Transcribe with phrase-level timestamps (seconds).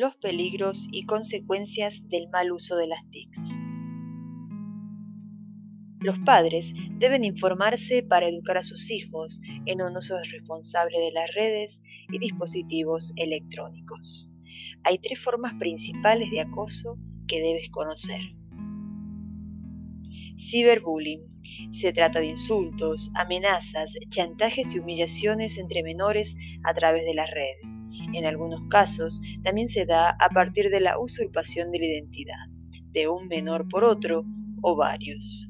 [0.00, 3.58] los peligros y consecuencias del mal uso de las TICs.
[6.00, 11.34] Los padres deben informarse para educar a sus hijos en un uso responsable de las
[11.34, 14.30] redes y dispositivos electrónicos.
[14.84, 16.96] Hay tres formas principales de acoso
[17.28, 18.22] que debes conocer.
[20.38, 21.28] Ciberbullying.
[21.72, 27.79] Se trata de insultos, amenazas, chantajes y humillaciones entre menores a través de la red.
[28.12, 32.46] En algunos casos también se da a partir de la usurpación de la identidad
[32.92, 34.24] de un menor por otro
[34.62, 35.48] o varios.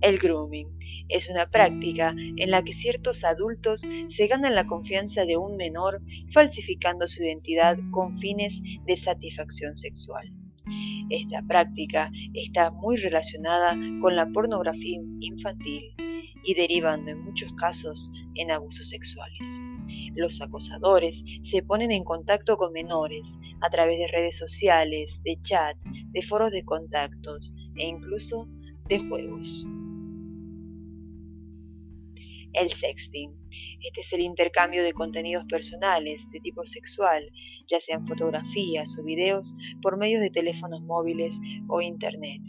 [0.00, 0.68] El grooming
[1.08, 6.00] es una práctica en la que ciertos adultos se ganan la confianza de un menor
[6.32, 10.32] falsificando su identidad con fines de satisfacción sexual.
[11.10, 15.94] Esta práctica está muy relacionada con la pornografía infantil
[16.44, 19.64] y derivando en muchos casos en abusos sexuales.
[20.14, 25.76] Los acosadores se ponen en contacto con menores a través de redes sociales, de chat,
[26.12, 28.48] de foros de contactos e incluso
[28.88, 29.66] de juegos.
[32.52, 33.32] El sexting.
[33.80, 37.26] Este es el intercambio de contenidos personales de tipo sexual,
[37.68, 42.42] ya sean fotografías o videos, por medio de teléfonos móviles o Internet.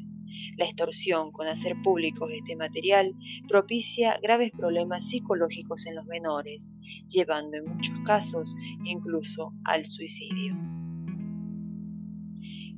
[0.57, 3.15] La extorsión con hacer públicos este material
[3.47, 6.75] propicia graves problemas psicológicos en los menores,
[7.09, 10.55] llevando en muchos casos incluso al suicidio.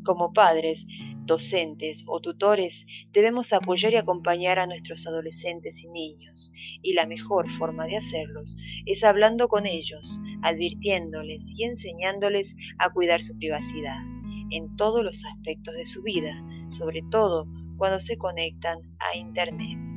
[0.04, 0.86] Como padres,
[1.26, 6.52] docentes o tutores, debemos apoyar y acompañar a nuestros adolescentes y niños,
[6.84, 13.24] y la mejor forma de hacerlos es hablando con ellos, advirtiéndoles y enseñándoles a cuidar
[13.24, 14.15] su privacidad
[14.52, 16.34] en todos los aspectos de su vida,
[16.70, 17.48] sobre todo
[17.78, 19.95] cuando se conectan a Internet.